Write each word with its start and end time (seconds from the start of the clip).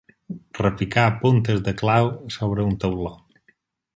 Repicar 0.59 1.03
puntes 1.25 1.61
de 1.69 1.75
clau 1.83 2.11
sobre 2.39 2.65
un 2.71 2.75
tauló. 2.85 3.13